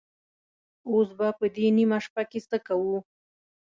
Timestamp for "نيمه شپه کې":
1.77-2.39